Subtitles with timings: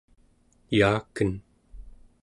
[0.77, 1.31] yaaken